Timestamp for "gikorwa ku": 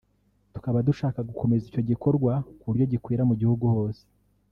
1.89-2.63